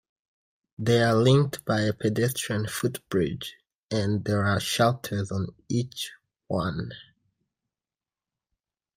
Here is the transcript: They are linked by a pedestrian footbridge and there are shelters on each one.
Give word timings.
They 0.79 1.03
are 1.03 1.13
linked 1.13 1.63
by 1.63 1.81
a 1.81 1.93
pedestrian 1.93 2.65
footbridge 2.67 3.53
and 3.91 4.25
there 4.25 4.43
are 4.43 4.59
shelters 4.59 5.31
on 5.31 5.53
each 5.69 6.11
one. 6.47 6.91